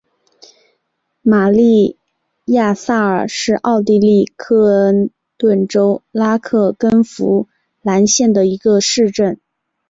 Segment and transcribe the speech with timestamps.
[1.21, 1.99] 玛丽
[2.45, 6.39] 亚萨尔是奥地利克恩顿州克拉
[6.75, 7.47] 根福
[7.83, 9.39] 兰县的一个市镇。